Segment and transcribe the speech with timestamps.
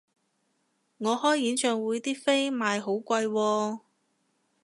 [0.97, 3.79] 我開演唱會啲飛賣好貴喎